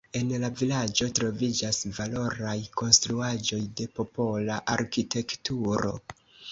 [0.19, 5.99] En la vilaĝo troviĝas valoraj konstruaĵoj de popola arkitekturo.